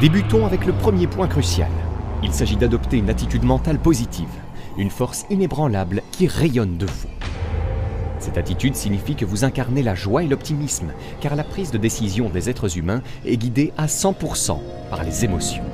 [0.00, 1.68] Débutons avec le premier point crucial.
[2.22, 4.30] Il s'agit d'adopter une attitude mentale positive,
[4.78, 7.08] une force inébranlable qui rayonne de vous.
[8.18, 12.30] Cette attitude signifie que vous incarnez la joie et l'optimisme, car la prise de décision
[12.30, 14.58] des êtres humains est guidée à 100%
[14.88, 15.64] par les émotions.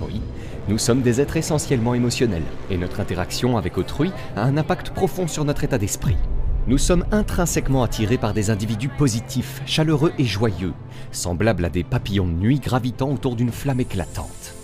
[0.00, 0.22] Oui,
[0.68, 5.26] nous sommes des êtres essentiellement émotionnels, et notre interaction avec autrui a un impact profond
[5.26, 6.16] sur notre état d'esprit.
[6.70, 10.72] Nous sommes intrinsèquement attirés par des individus positifs, chaleureux et joyeux,
[11.10, 14.54] semblables à des papillons de nuit gravitant autour d'une flamme éclatante.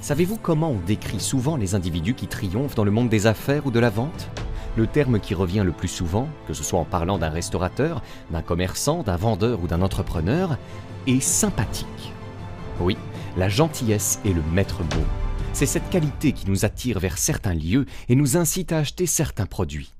[0.00, 3.70] Savez-vous comment on décrit souvent les individus qui triomphent dans le monde des affaires ou
[3.70, 4.30] de la vente?
[4.78, 8.40] Le terme qui revient le plus souvent, que ce soit en parlant d'un restaurateur, d'un
[8.40, 10.56] commerçant, d'un vendeur ou d'un entrepreneur,
[11.06, 12.14] est sympathique.
[12.80, 12.96] Oui,
[13.36, 15.04] la gentillesse est le maître mot.
[15.52, 19.44] C'est cette qualité qui nous attire vers certains lieux et nous incite à acheter certains
[19.44, 19.92] produits.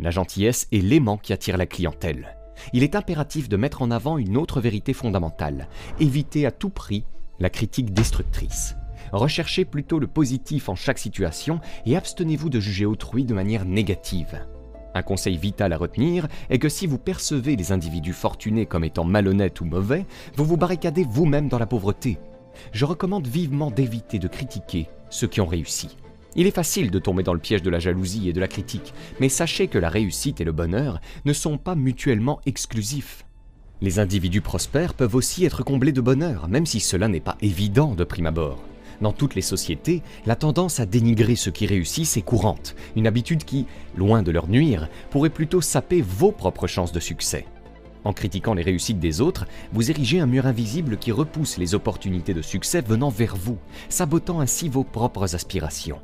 [0.00, 2.36] La gentillesse est l'aimant qui attire la clientèle.
[2.72, 5.68] Il est impératif de mettre en avant une autre vérité fondamentale.
[6.00, 7.04] Évitez à tout prix
[7.38, 8.76] la critique destructrice.
[9.12, 14.44] Recherchez plutôt le positif en chaque situation et abstenez-vous de juger autrui de manière négative.
[14.94, 19.04] Un conseil vital à retenir est que si vous percevez les individus fortunés comme étant
[19.04, 20.06] malhonnêtes ou mauvais,
[20.36, 22.18] vous vous barricadez vous-même dans la pauvreté.
[22.72, 25.96] Je recommande vivement d'éviter de critiquer ceux qui ont réussi.
[26.36, 28.92] Il est facile de tomber dans le piège de la jalousie et de la critique,
[29.20, 33.24] mais sachez que la réussite et le bonheur ne sont pas mutuellement exclusifs.
[33.80, 37.94] Les individus prospères peuvent aussi être comblés de bonheur, même si cela n'est pas évident
[37.94, 38.62] de prime abord.
[39.00, 43.44] Dans toutes les sociétés, la tendance à dénigrer ceux qui réussissent est courante, une habitude
[43.44, 47.46] qui, loin de leur nuire, pourrait plutôt saper vos propres chances de succès.
[48.04, 52.34] En critiquant les réussites des autres, vous érigez un mur invisible qui repousse les opportunités
[52.34, 56.00] de succès venant vers vous, sabotant ainsi vos propres aspirations.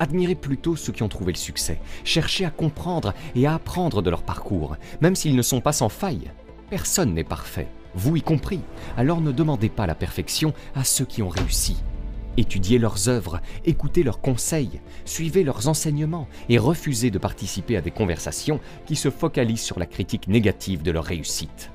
[0.00, 1.80] Admirez plutôt ceux qui ont trouvé le succès.
[2.04, 5.88] Cherchez à comprendre et à apprendre de leur parcours, même s'ils ne sont pas sans
[5.88, 6.30] faille.
[6.70, 8.60] Personne n'est parfait, vous y compris.
[8.96, 11.76] Alors ne demandez pas la perfection à ceux qui ont réussi.
[12.36, 17.90] Étudiez leurs œuvres, écoutez leurs conseils, suivez leurs enseignements et refusez de participer à des
[17.90, 21.72] conversations qui se focalisent sur la critique négative de leur réussite.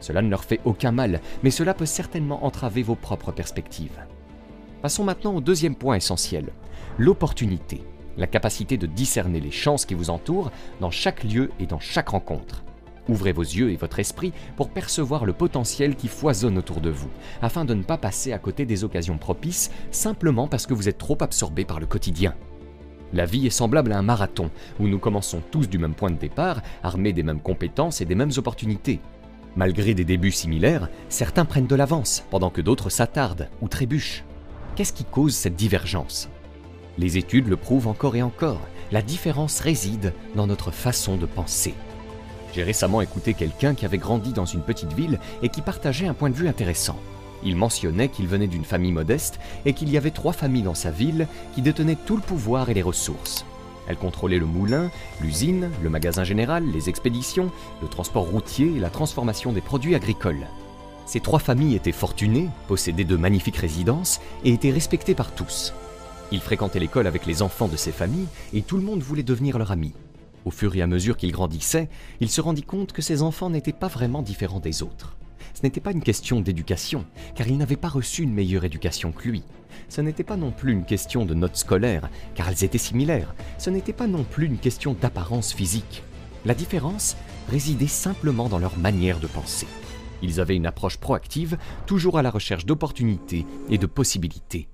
[0.00, 4.02] Cela ne leur fait aucun mal, mais cela peut certainement entraver vos propres perspectives.
[4.82, 6.46] Passons maintenant au deuxième point essentiel,
[6.98, 7.82] l'opportunité,
[8.16, 10.50] la capacité de discerner les chances qui vous entourent
[10.80, 12.64] dans chaque lieu et dans chaque rencontre.
[13.08, 17.10] Ouvrez vos yeux et votre esprit pour percevoir le potentiel qui foisonne autour de vous,
[17.42, 20.98] afin de ne pas passer à côté des occasions propices simplement parce que vous êtes
[20.98, 22.34] trop absorbé par le quotidien.
[23.12, 24.50] La vie est semblable à un marathon,
[24.80, 28.16] où nous commençons tous du même point de départ, armés des mêmes compétences et des
[28.16, 29.00] mêmes opportunités.
[29.54, 34.24] Malgré des débuts similaires, certains prennent de l'avance, pendant que d'autres s'attardent ou trébuchent.
[34.74, 36.30] Qu'est-ce qui cause cette divergence?
[36.96, 38.60] Les études le prouvent encore et encore,
[38.90, 41.74] la différence réside dans notre façon de penser.
[42.54, 46.14] J'ai récemment écouté quelqu'un qui avait grandi dans une petite ville et qui partageait un
[46.14, 46.98] point de vue intéressant.
[47.44, 50.90] Il mentionnait qu'il venait d'une famille modeste et qu'il y avait trois familles dans sa
[50.90, 53.44] ville qui détenaient tout le pouvoir et les ressources.
[53.88, 54.90] Elles contrôlaient le moulin,
[55.20, 57.50] l'usine, le magasin général, les expéditions,
[57.82, 60.46] le transport routier et la transformation des produits agricoles.
[61.06, 65.74] Ces trois familles étaient fortunées, possédaient de magnifiques résidences et étaient respectées par tous.
[66.30, 69.58] Il fréquentait l'école avec les enfants de ces familles et tout le monde voulait devenir
[69.58, 69.92] leur ami.
[70.44, 71.88] Au fur et à mesure qu'il grandissait,
[72.20, 75.16] il se rendit compte que ses enfants n'étaient pas vraiment différents des autres.
[75.54, 77.04] Ce n'était pas une question d'éducation,
[77.34, 79.44] car ils n'avaient pas reçu une meilleure éducation que lui.
[79.88, 83.34] Ce n'était pas non plus une question de notes scolaires, car elles étaient similaires.
[83.58, 86.02] Ce n'était pas non plus une question d'apparence physique.
[86.44, 87.16] La différence
[87.48, 89.66] résidait simplement dans leur manière de penser.
[90.22, 94.68] Ils avaient une approche proactive, toujours à la recherche d'opportunités et de possibilités.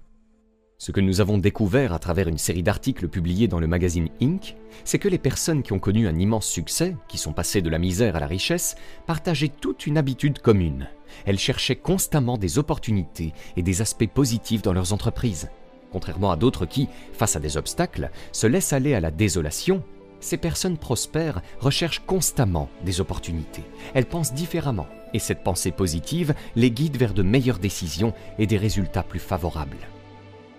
[0.80, 4.54] Ce que nous avons découvert à travers une série d'articles publiés dans le magazine Inc.,
[4.84, 7.80] c'est que les personnes qui ont connu un immense succès, qui sont passées de la
[7.80, 10.88] misère à la richesse, partageaient toute une habitude commune.
[11.26, 15.48] Elles cherchaient constamment des opportunités et des aspects positifs dans leurs entreprises.
[15.90, 19.82] Contrairement à d'autres qui, face à des obstacles, se laissent aller à la désolation,
[20.20, 23.64] ces personnes prospères recherchent constamment des opportunités.
[23.94, 28.58] Elles pensent différemment, et cette pensée positive les guide vers de meilleures décisions et des
[28.58, 29.88] résultats plus favorables.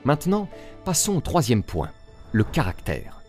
[0.05, 0.47] Maintenant,
[0.85, 1.91] passons au troisième point,
[2.31, 3.21] le caractère.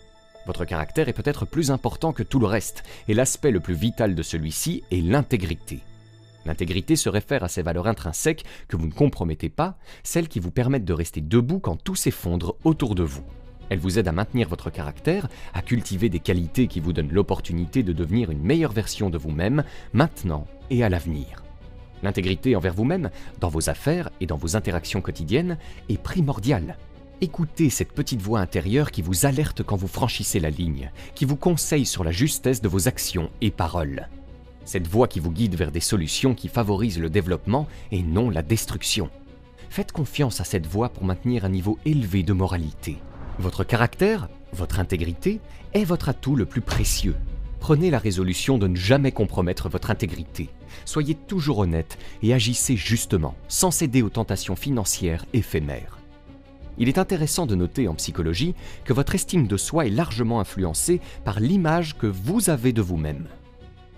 [0.47, 4.15] Votre caractère est peut-être plus important que tout le reste, et l'aspect le plus vital
[4.15, 5.81] de celui-ci est l'intégrité.
[6.47, 10.51] L'intégrité se réfère à ces valeurs intrinsèques que vous ne compromettez pas, celles qui vous
[10.51, 13.25] permettent de rester debout quand tout s'effondre autour de vous.
[13.71, 17.83] Elle vous aide à maintenir votre caractère, à cultiver des qualités qui vous donnent l'opportunité
[17.83, 21.45] de devenir une meilleure version de vous-même, maintenant et à l'avenir.
[22.03, 25.57] L'intégrité envers vous-même, dans vos affaires et dans vos interactions quotidiennes,
[25.89, 26.77] est primordiale.
[27.21, 31.37] Écoutez cette petite voix intérieure qui vous alerte quand vous franchissez la ligne, qui vous
[31.37, 34.09] conseille sur la justesse de vos actions et paroles.
[34.65, 38.43] Cette voix qui vous guide vers des solutions qui favorisent le développement et non la
[38.43, 39.11] destruction.
[39.69, 42.97] Faites confiance à cette voie pour maintenir un niveau élevé de moralité.
[43.41, 45.41] Votre caractère, votre intégrité,
[45.73, 47.17] est votre atout le plus précieux.
[47.59, 50.51] Prenez la résolution de ne jamais compromettre votre intégrité.
[50.85, 55.97] Soyez toujours honnête et agissez justement, sans céder aux tentations financières éphémères.
[56.77, 58.55] Il est intéressant de noter en psychologie
[58.85, 63.25] que votre estime de soi est largement influencée par l'image que vous avez de vous-même.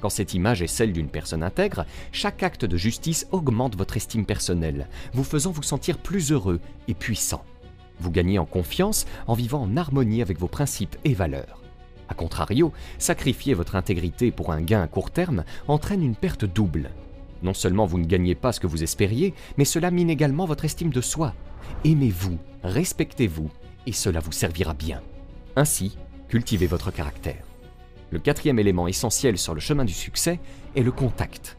[0.01, 4.25] Quand cette image est celle d'une personne intègre, chaque acte de justice augmente votre estime
[4.25, 7.45] personnelle, vous faisant vous sentir plus heureux et puissant.
[8.03, 11.63] Vous gagnez en confiance en vivant en harmonie avec vos principes et valeurs.
[12.09, 16.91] A contrario, sacrifier votre intégrité pour un gain à court terme entraîne une perte double.
[17.45, 20.65] Non seulement vous ne gagnez pas ce que vous espériez, mais cela mine également votre
[20.65, 21.33] estime de soi.
[21.85, 23.51] Aimez-vous, respectez-vous,
[23.87, 25.01] et cela vous servira bien.
[25.55, 25.97] Ainsi,
[26.27, 27.45] cultivez votre caractère.
[28.11, 30.41] Le quatrième élément essentiel sur le chemin du succès
[30.75, 31.57] est le contact.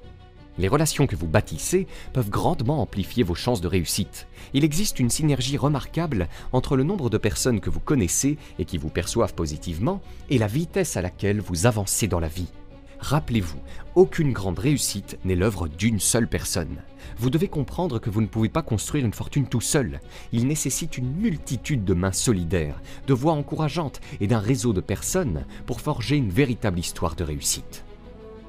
[0.60, 4.28] Les relations que vous bâtissez peuvent grandement amplifier vos chances de réussite.
[4.54, 8.78] Il existe une synergie remarquable entre le nombre de personnes que vous connaissez et qui
[8.78, 12.52] vous perçoivent positivement et la vitesse à laquelle vous avancez dans la vie.
[13.00, 13.60] Rappelez-vous,
[13.96, 16.78] aucune grande réussite n'est l'œuvre d'une seule personne.
[17.18, 20.00] Vous devez comprendre que vous ne pouvez pas construire une fortune tout seul.
[20.32, 25.46] Il nécessite une multitude de mains solidaires, de voix encourageantes et d'un réseau de personnes
[25.66, 27.83] pour forger une véritable histoire de réussite.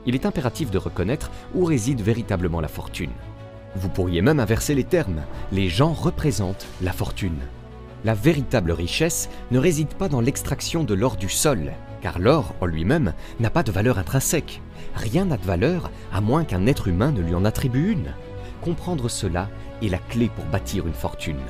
[0.07, 3.13] Il est impératif de reconnaître où réside véritablement la fortune.
[3.77, 5.23] Vous pourriez même inverser les termes.
[5.51, 7.39] Les gens représentent la fortune.
[8.05, 11.73] La véritable richesse ne réside pas dans l'extraction de l'or du sol,
[12.03, 14.61] car l'or en lui-même n'a pas de valeur intrinsèque.
[14.95, 18.13] Rien n'a de valeur à moins qu'un être humain ne lui en attribue une.
[18.61, 19.49] Comprendre cela
[19.83, 21.41] est la clé pour bâtir une fortune.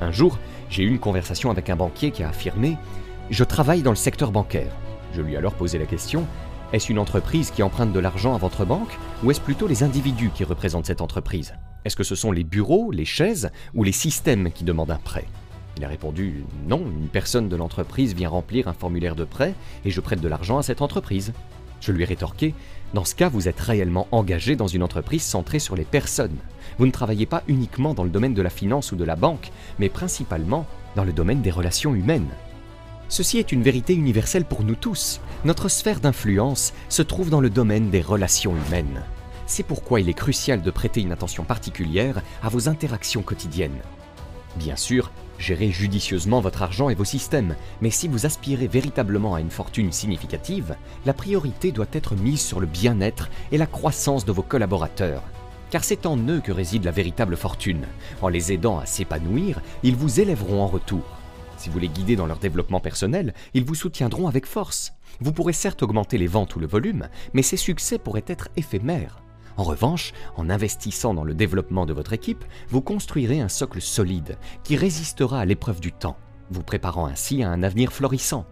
[0.00, 0.38] Un jour,
[0.70, 2.70] j'ai eu une conversation avec un banquier qui a affirmé⁇
[3.30, 4.66] Je travaille dans le secteur bancaire⁇
[5.14, 6.22] Je lui ai alors posé la question⁇
[6.70, 10.28] Est-ce une entreprise qui emprunte de l'argent à votre banque ou est-ce plutôt les individus
[10.28, 11.54] qui représentent cette entreprise?
[11.86, 15.24] Est-ce que ce sont les bureaux, les chaises ou les systèmes qui demandent un prêt?
[15.78, 19.54] Il a répondu Non, une personne de l'entreprise vient remplir un formulaire de prêt
[19.86, 21.32] et je prête de l'argent à cette entreprise.
[21.80, 22.52] Je lui ai rétorqué
[22.92, 26.36] Dans ce cas, vous êtes réellement engagé dans une entreprise centrée sur les personnes.
[26.78, 29.52] Vous ne travaillez pas uniquement dans le domaine de la finance ou de la banque,
[29.78, 30.66] mais principalement
[30.96, 32.28] dans le domaine des relations humaines.
[33.08, 35.20] Ceci est une vérité universelle pour nous tous.
[35.44, 39.02] Notre sphère d'influence se trouve dans le domaine des relations humaines.
[39.46, 43.80] C'est pourquoi il est crucial de prêter une attention particulière à vos interactions quotidiennes.
[44.56, 49.40] Bien sûr, Gérez judicieusement votre argent et vos systèmes, mais si vous aspirez véritablement à
[49.40, 50.74] une fortune significative,
[51.06, 55.22] la priorité doit être mise sur le bien-être et la croissance de vos collaborateurs.
[55.70, 57.86] Car c'est en eux que réside la véritable fortune.
[58.20, 61.17] En les aidant à s'épanouir, ils vous élèveront en retour.
[61.58, 64.92] Si vous les guidez dans leur développement personnel, ils vous soutiendront avec force.
[65.20, 69.20] Vous pourrez certes augmenter les ventes ou le volume, mais ces succès pourraient être éphémères.
[69.56, 74.38] En revanche, en investissant dans le développement de votre équipe, vous construirez un socle solide
[74.62, 76.16] qui résistera à l'épreuve du temps,
[76.52, 78.46] vous préparant ainsi à un avenir florissant.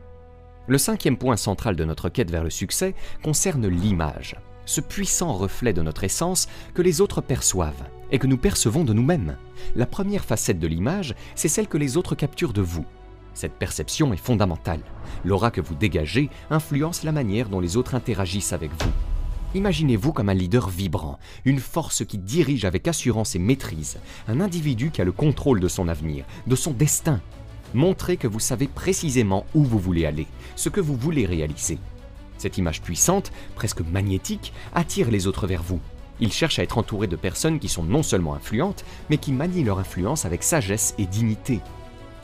[0.67, 5.73] Le cinquième point central de notre quête vers le succès concerne l'image, ce puissant reflet
[5.73, 9.37] de notre essence que les autres perçoivent et que nous percevons de nous-mêmes.
[9.77, 12.85] La première facette de l'image, c'est celle que les autres capturent de vous.
[13.37, 14.81] Cette perception est fondamentale.
[15.23, 18.91] L'aura que vous dégagez influence la manière dont les autres interagissent avec vous.
[19.55, 24.91] Imaginez-vous comme un leader vibrant, une force qui dirige avec assurance et maîtrise, un individu
[24.91, 27.21] qui a le contrôle de son avenir, de son destin.
[27.75, 30.27] Montrez que vous savez précisément où vous voulez aller,
[30.57, 31.79] ce que vous voulez réaliser.
[32.39, 35.81] Cette image puissante, presque magnétique, attire les autres vers vous.
[36.21, 39.65] Ils cherchent à être entourés de personnes qui sont non seulement influentes, mais qui manient
[39.65, 41.61] leur influence avec sagesse et dignité.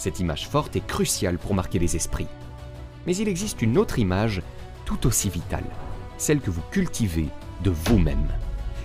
[0.03, 2.27] Cette image forte est cruciale pour marquer les esprits.
[3.07, 4.43] Mais il existe une autre image
[4.85, 5.63] tout aussi vitale
[6.19, 7.29] celle que vous cultivez
[7.63, 8.27] de vous-même.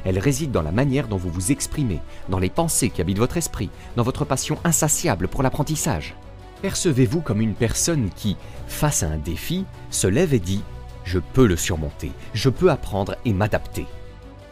[0.06, 3.38] Elle réside dans la manière dont vous vous exprimez, dans les pensées qui habitent votre
[3.38, 6.14] esprit, dans votre passion insatiable pour l'apprentissage.
[6.62, 10.58] Percevez-vous comme une personne qui, face à un défi, se lève et dit⁇
[11.04, 13.82] Je peux le surmonter, je peux apprendre et m'adapter⁇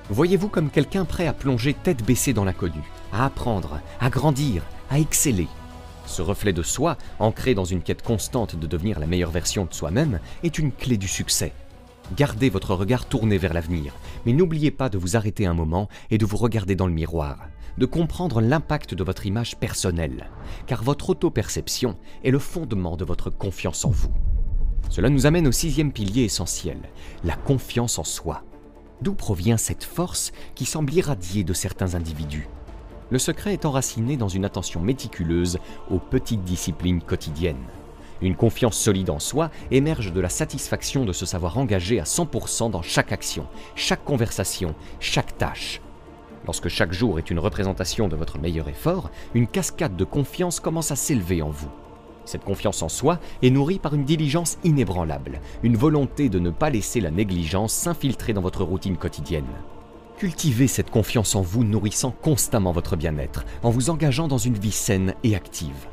[0.10, 2.82] Voyez-vous comme quelqu'un prêt à plonger tête baissée dans l'inconnu,
[3.14, 5.48] à apprendre, à grandir, à exceller
[6.06, 9.74] ce reflet de soi, ancré dans une quête constante de devenir la meilleure version de
[9.74, 11.54] soi-même, est une clé du succès.
[12.16, 13.94] Gardez votre regard tourné vers l'avenir,
[14.26, 17.48] mais n'oubliez pas de vous arrêter un moment et de vous regarder dans le miroir,
[17.78, 20.30] de comprendre l'impact de votre image personnelle,
[20.68, 24.14] car votre auto-perception est le fondement de votre confiance en vous.
[24.90, 26.78] Cela nous amène au sixième pilier essentiel,
[27.24, 28.44] la confiance en soi.
[29.02, 32.48] D'où provient cette force qui semble irradier de certains individus?
[33.12, 35.60] Le secret est enraciné dans une attention méticuleuse
[35.92, 37.68] aux petites disciplines quotidiennes.
[38.22, 42.72] Une confiance solide en soi émerge de la satisfaction de se savoir engagé à 100%
[42.72, 43.46] dans chaque action,
[43.76, 45.82] chaque conversation, chaque tâche.
[46.46, 50.92] Lorsque chaque jour est une représentation de votre meilleur effort, une cascade de confiance commence
[50.92, 51.70] à s'élever en vous.
[52.26, 56.72] Cette confiance en soi est nourrie par une diligence inébranlable, une volonté de ne pas
[56.72, 59.46] laisser la négligence s'infiltrer dans votre routine quotidienne.
[60.18, 64.72] Cultivez cette confiance en vous nourrissant constamment votre bien-être, en vous engageant dans une vie
[64.72, 65.90] saine et active.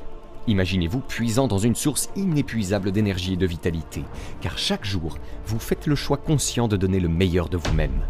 [0.46, 4.04] Imaginez-vous puisant dans une source inépuisable d'énergie et de vitalité,
[4.40, 8.00] car chaque jour, vous faites le choix conscient de donner le meilleur de vous-même.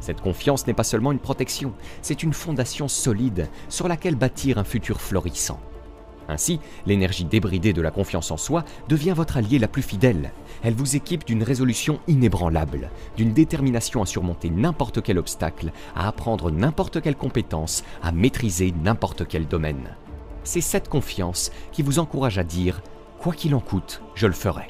[0.00, 4.64] Cette confiance n'est pas seulement une protection, c'est une fondation solide sur laquelle bâtir un
[4.64, 5.60] futur florissant.
[6.28, 10.32] Ainsi, l'énergie débridée de la confiance en soi devient votre allié la plus fidèle.
[10.62, 16.50] Elle vous équipe d'une résolution inébranlable, d'une détermination à surmonter n'importe quel obstacle, à apprendre
[16.50, 19.96] n'importe quelle compétence, à maîtriser n'importe quel domaine.
[20.44, 22.78] C'est cette confiance qui vous encourage à dire⁇
[23.18, 24.62] Quoi qu'il en coûte, je le ferai⁇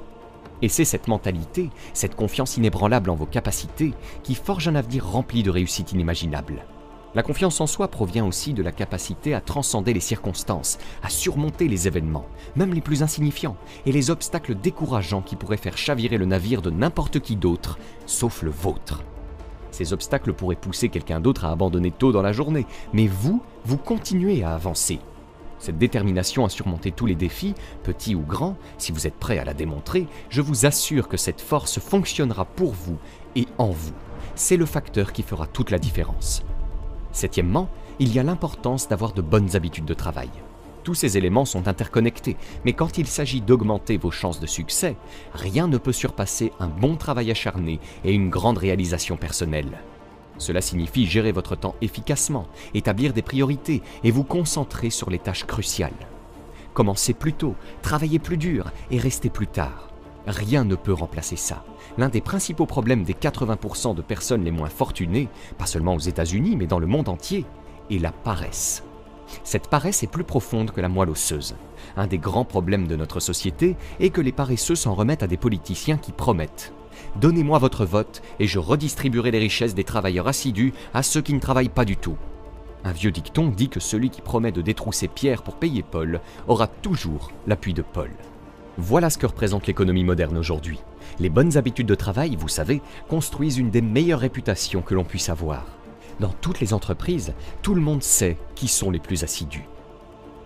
[0.63, 5.43] Et c'est cette mentalité, cette confiance inébranlable en vos capacités, qui forge un avenir rempli
[5.43, 6.65] de réussites inimaginables.
[7.15, 11.69] La confiance en soi provient aussi de la capacité à transcender les circonstances, à surmonter
[11.69, 13.57] les événements, même les plus insignifiants,
[13.87, 18.43] et les obstacles décourageants qui pourraient faire chavirer le navire de n'importe qui d'autre, sauf
[18.43, 19.05] le vôtre.
[19.71, 23.79] Ces obstacles pourraient pousser quelqu'un d'autre à abandonner tôt dans la journée, mais vous, vous
[23.79, 24.99] continuez à avancer.
[25.61, 27.55] Cette détermination à surmonter tous les défis,
[27.85, 31.41] petits ou grands, si vous êtes prêt à la démontrer, je vous assure que cette
[31.41, 32.99] force fonctionnera pour vous
[33.37, 33.95] et en vous.
[34.35, 36.45] C'est le facteur qui fera toute la différence.
[37.15, 40.29] Septièmement, il y a l'importance d'avoir de bonnes habitudes de travail.
[40.83, 44.97] Tous ces éléments sont interconnectés, mais quand il s'agit d'augmenter vos chances de succès,
[45.33, 49.79] rien ne peut surpasser un bon travail acharné et une grande réalisation personnelle.
[50.39, 55.47] Cela signifie gérer votre temps efficacement, établir des priorités et vous concentrer sur les tâches
[55.47, 55.93] cruciales.
[56.75, 59.89] Commencez plus tôt, travaillez plus dur et restez plus tard.
[60.27, 61.65] Rien ne peut remplacer ça.
[61.97, 66.57] L'un des principaux problèmes des 80% de personnes les moins fortunées, pas seulement aux États-Unis
[66.57, 67.47] mais dans le monde entier,
[67.91, 68.83] est la paresse.
[69.45, 71.57] Cette paresse est plus profonde que la moelle osseuse.
[71.97, 75.37] Un des grands problèmes de notre société est que les paresseux s'en remettent à des
[75.37, 76.73] politiciens qui promettent.
[77.17, 81.41] Donnez-moi votre vote et je redistribuerai les richesses des travailleurs assidus à ceux qui ne
[81.41, 82.17] travaillent pas du tout.
[82.85, 86.67] Un vieux dicton dit que celui qui promet de détrousser Pierre pour payer Paul aura
[86.67, 88.11] toujours l'appui de Paul.
[88.77, 90.81] Voilà ce que représente l'économie moderne aujourd'hui.
[91.19, 95.29] Les bonnes habitudes de travail, vous savez, construisent une des meilleures réputations que l'on puisse
[95.29, 95.65] avoir.
[96.21, 99.67] Dans toutes les entreprises, tout le monde sait qui sont les plus assidus.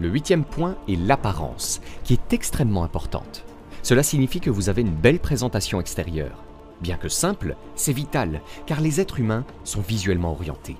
[0.01, 3.45] Le huitième point est l'apparence, qui est extrêmement importante.
[3.83, 6.45] Cela signifie que vous avez une belle présentation extérieure.
[6.81, 10.77] Bien que simple, c'est vital, car les êtres humains sont visuellement orientés.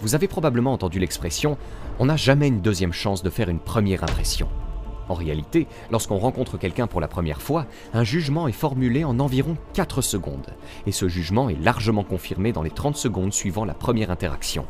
[0.00, 1.52] Vous avez probablement entendu l'expression⁇
[1.98, 4.46] on n'a jamais une deuxième chance de faire une première impression⁇
[5.08, 9.56] en réalité, lorsqu'on rencontre quelqu'un pour la première fois, un jugement est formulé en environ
[9.74, 10.54] 4 secondes,
[10.86, 14.66] et ce jugement est largement confirmé dans les 30 secondes suivant la première interaction.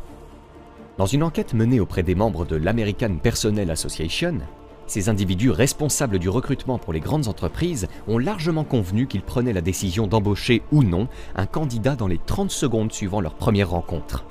[0.97, 4.39] Dans une enquête menée auprès des membres de l'American Personnel Association,
[4.87, 9.61] ces individus responsables du recrutement pour les grandes entreprises ont largement convenu qu'ils prenaient la
[9.61, 14.25] décision d'embaucher ou non un candidat dans les 30 secondes suivant leur première rencontre.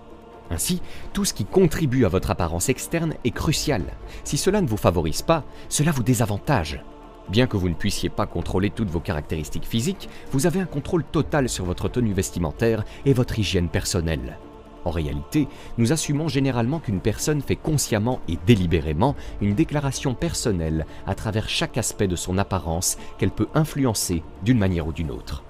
[0.50, 0.82] Ainsi,
[1.12, 3.82] tout ce qui contribue à votre apparence externe est crucial.
[4.24, 6.82] Si cela ne vous favorise pas, cela vous désavantage.
[7.30, 11.04] Bien que vous ne puissiez pas contrôler toutes vos caractéristiques physiques, vous avez un contrôle
[11.04, 14.38] total sur votre tenue vestimentaire et votre hygiène personnelle.
[14.84, 15.48] En réalité,
[15.78, 21.78] nous assumons généralement qu'une personne fait consciemment et délibérément une déclaration personnelle à travers chaque
[21.78, 25.42] aspect de son apparence qu'elle peut influencer d'une manière ou d'une autre.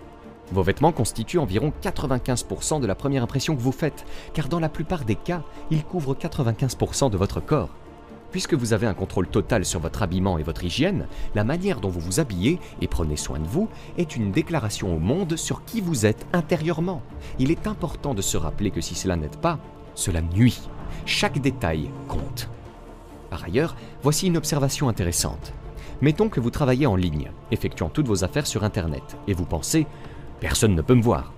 [0.53, 4.69] Vos vêtements constituent environ 95% de la première impression que vous faites, car dans la
[4.69, 7.71] plupart des cas, ils couvrent 95% de votre corps.
[8.31, 11.89] Puisque vous avez un contrôle total sur votre habillement et votre hygiène, la manière dont
[11.89, 15.81] vous vous habillez et prenez soin de vous est une déclaration au monde sur qui
[15.81, 17.03] vous êtes intérieurement.
[17.39, 19.61] Il est important de se rappeler que si cela n'aide pas,
[19.95, 20.61] cela nuit.
[21.07, 22.49] Chaque détail compte.
[23.31, 25.55] Par ailleurs, voici une observation intéressante.
[26.01, 29.87] Mettons que vous travaillez en ligne, effectuant toutes vos affaires sur Internet, et vous pensez
[30.45, 31.33] Personne ne peut me voir.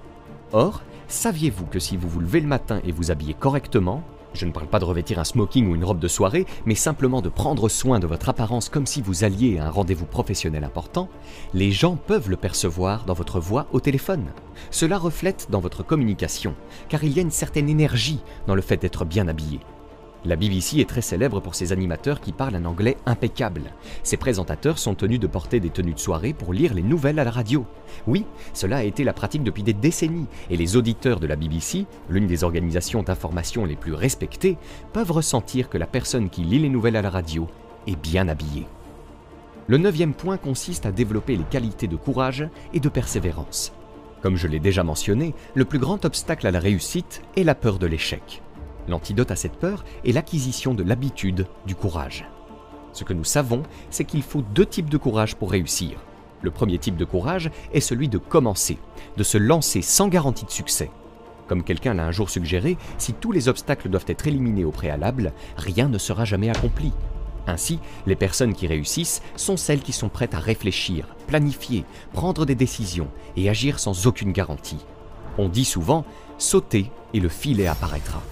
[0.52, 4.02] Or, saviez-vous que si vous vous levez le matin et vous habillez correctement,
[4.34, 7.22] je ne parle pas de revêtir un smoking ou une robe de soirée, mais simplement
[7.22, 11.08] de prendre soin de votre apparence comme si vous alliez à un rendez-vous professionnel important,
[11.54, 14.24] les gens peuvent le percevoir dans votre voix au téléphone.
[14.72, 16.56] Cela reflète dans votre communication,
[16.88, 19.60] car il y a une certaine énergie dans le fait d'être bien habillé.
[20.24, 23.72] La BBC est très célèbre pour ses animateurs qui parlent un anglais impeccable.
[24.02, 27.24] Ses présentateurs sont tenus de porter des tenues de soirée pour lire les nouvelles à
[27.24, 27.64] la radio.
[28.06, 31.86] Oui, cela a été la pratique depuis des décennies, et les auditeurs de la BBC,
[32.08, 34.58] l'une des organisations d'information les plus respectées,
[34.92, 37.46] peuvent ressentir que la personne qui lit les nouvelles à la radio
[37.86, 38.66] est bien habillée.
[39.68, 43.72] Le neuvième point consiste à développer les qualités de courage et de persévérance.
[44.22, 47.78] Comme je l'ai déjà mentionné, le plus grand obstacle à la réussite est la peur
[47.78, 48.42] de l'échec.
[48.88, 52.28] L'antidote à cette peur est l'acquisition de l'habitude du courage.
[52.92, 55.98] Ce que nous savons, c'est qu'il faut deux types de courage pour réussir.
[56.42, 58.78] Le premier type de courage est celui de commencer,
[59.16, 60.90] de se lancer sans garantie de succès.
[61.48, 65.32] Comme quelqu'un l'a un jour suggéré, si tous les obstacles doivent être éliminés au préalable,
[65.56, 66.92] rien ne sera jamais accompli.
[67.46, 72.56] Ainsi, les personnes qui réussissent sont celles qui sont prêtes à réfléchir, planifier, prendre des
[72.56, 74.84] décisions et agir sans aucune garantie.
[75.38, 76.04] On dit souvent
[76.38, 78.22] sauter et le filet apparaîtra.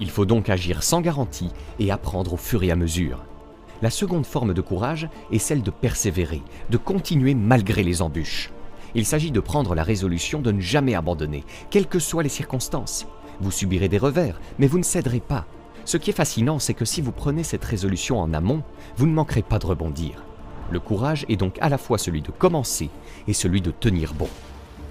[0.00, 3.22] Il faut donc agir sans garantie et apprendre au fur et à mesure.
[3.82, 8.50] La seconde forme de courage est celle de persévérer, de continuer malgré les embûches.
[8.94, 13.06] Il s'agit de prendre la résolution de ne jamais abandonner, quelles que soient les circonstances.
[13.40, 15.46] Vous subirez des revers, mais vous ne céderez pas.
[15.84, 18.62] Ce qui est fascinant, c'est que si vous prenez cette résolution en amont,
[18.96, 20.24] vous ne manquerez pas de rebondir.
[20.70, 22.90] Le courage est donc à la fois celui de commencer
[23.28, 24.28] et celui de tenir bon.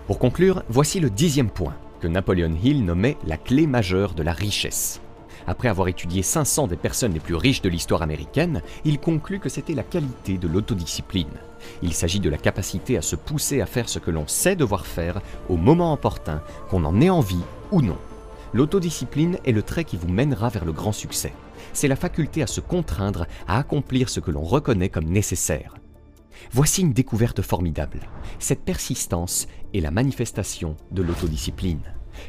[0.08, 4.34] Pour conclure, voici le dixième point, que Napoleon Hill nommait la clé majeure de la
[4.34, 5.02] richesse.
[5.48, 9.50] Après avoir étudié 500 des personnes les plus riches de l'histoire américaine, il conclut que
[9.50, 11.28] c'était la qualité de l'autodiscipline.
[11.82, 14.86] Il s'agit de la capacité à se pousser à faire ce que l'on sait devoir
[14.86, 17.98] faire au moment opportun, qu'on en ait envie ou non.
[18.54, 21.34] L'autodiscipline est le trait qui vous mènera vers le grand succès.
[21.74, 25.76] C'est la faculté à se contraindre à accomplir ce que l'on reconnaît comme nécessaire.
[26.52, 28.02] Voici une découverte formidable.
[28.40, 31.82] Cette persistance est la manifestation de l'autodiscipline.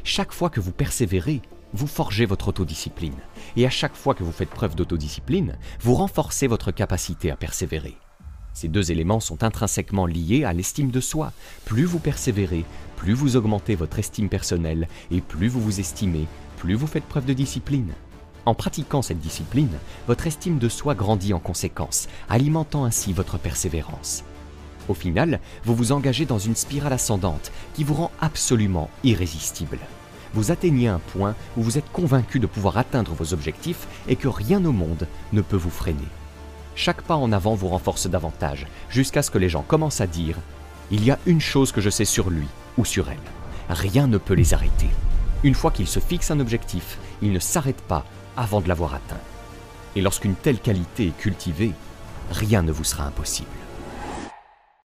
[0.03, 1.41] Chaque fois que vous persévérez,
[1.73, 3.15] vous forgez votre autodiscipline.
[3.55, 7.95] Et à chaque fois que vous faites preuve d'autodiscipline, vous renforcez votre capacité à persévérer.
[8.53, 11.31] Ces deux éléments sont intrinsèquement liés à l'estime de soi.
[11.65, 12.65] Plus vous persévérez,
[12.97, 16.27] plus vous augmentez votre estime personnelle, et plus vous vous estimez,
[16.57, 17.93] plus vous faites preuve de discipline.
[18.45, 24.23] En pratiquant cette discipline, votre estime de soi grandit en conséquence, alimentant ainsi votre persévérance.
[24.89, 29.77] Au final, vous vous engagez dans une spirale ascendante qui vous rend absolument irrésistible.
[30.33, 34.27] Vous atteignez un point où vous êtes convaincu de pouvoir atteindre vos objectifs et que
[34.27, 35.99] rien au monde ne peut vous freiner.
[36.73, 40.37] Chaque pas en avant vous renforce davantage, jusqu'à ce que les gens commencent à dire⁇
[40.89, 43.17] Il y a une chose que je sais sur lui ou sur elle,
[43.69, 44.89] rien ne peut les arrêter.
[45.43, 48.05] Une fois qu'ils se fixent un objectif, ils ne s'arrêtent pas
[48.37, 49.19] avant de l'avoir atteint.
[49.95, 51.73] Et lorsqu'une telle qualité est cultivée,
[52.31, 53.49] rien ne vous sera impossible.